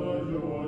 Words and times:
Senhor. 0.00 0.59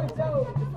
Let's 0.00 0.12
go! 0.12 0.67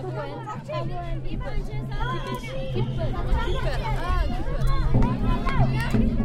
Küpe. 0.00 0.24
Küpe. 1.26 1.50
Küpe. 2.74 3.06
Aa, 4.00 4.24
küpe. 5.92 6.19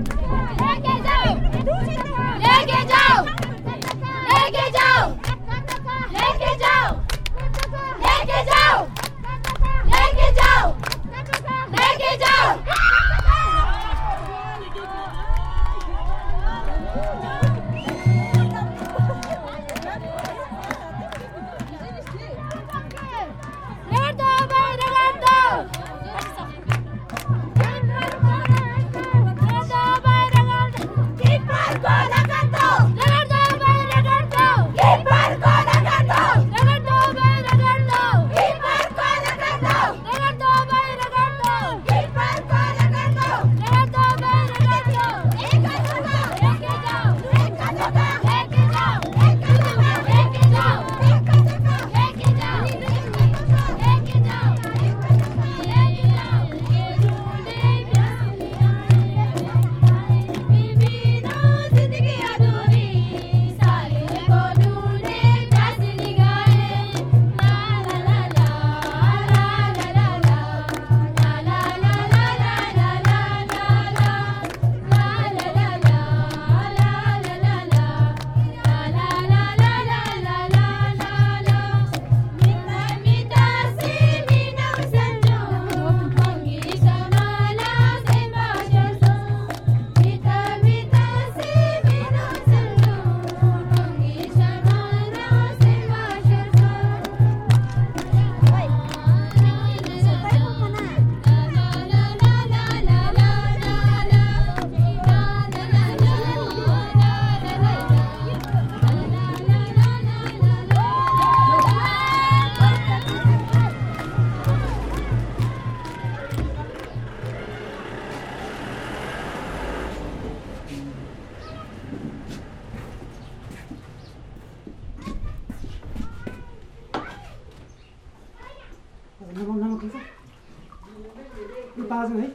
ताजु 131.96 132.18
है? 132.20 132.30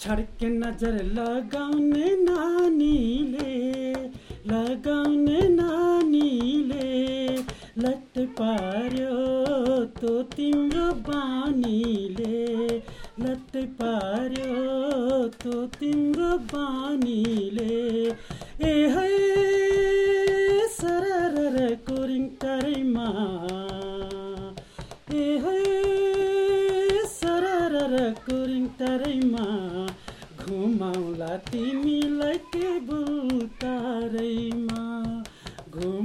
छड्के 0.00 0.48
नजर 0.48 0.94
लगाउने 1.16 2.14
नानीले 2.20 3.50
लगाउने 4.52 5.40
नानीले 5.56 6.88
लट 7.84 8.18
पार्यो 8.40 9.18
तो 10.00 10.22
तिम्रो 10.36 10.88
बानीले 11.08 12.38
लट 13.24 13.56
पार्यो 13.82 15.28
तो 15.44 15.66
तिम्रो 15.78 16.36
बानीले 16.54 17.78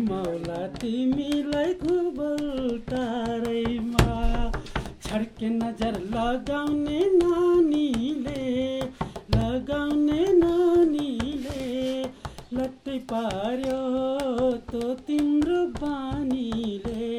घुमाउला 0.05 0.65
तिमीलाई 0.77 1.71
घुबल 1.81 2.41
तारैमा 2.89 4.17
छड्के 5.05 5.49
नजर 5.49 5.97
लगाउने 6.11 6.99
नानीले 7.13 8.43
लगाउने 9.35 10.19
नानीले 10.41 11.65
लट्टै 12.59 12.99
पार्यो 13.13 13.81
तो 14.71 14.93
तिम्रो 15.09 15.65
बानीले 15.81 17.11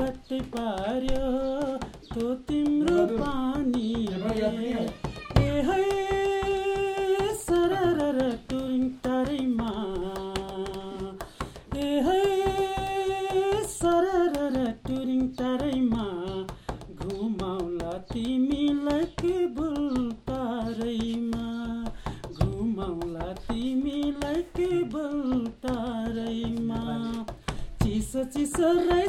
लट्टै 0.00 0.40
पार्यो 0.56 1.30
तो 2.14 2.34
तिम्रो 2.50 3.06
बानीले। 3.14 4.50
ए 5.44 5.50
है 5.68 6.07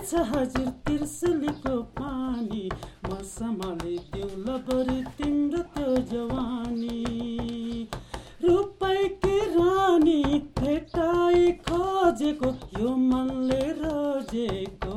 रहेछ 0.10 0.30
हजुर 0.30 0.70
तिर्सुलीको 0.86 1.76
पानी 1.98 2.70
म 3.06 3.18
सम्हालिदिउँला 3.24 4.56
बरु 4.70 4.96
तिम्रो 5.18 5.62
त्यो 5.76 5.96
जवानी 6.12 6.98
रुपैकी 8.44 9.38
रानी 9.54 10.22
भेटाइ 10.60 11.52
खोजेको 11.62 12.54
यो 12.80 12.96
मनले 13.06 13.62
रोजेको 13.82 14.89